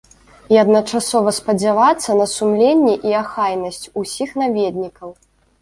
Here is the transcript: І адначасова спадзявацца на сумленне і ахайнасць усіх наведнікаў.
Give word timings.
І 0.53 0.57
адначасова 0.61 1.33
спадзявацца 1.39 2.17
на 2.21 2.27
сумленне 2.35 2.95
і 3.11 3.15
ахайнасць 3.23 3.85
усіх 4.03 4.29
наведнікаў. 4.45 5.09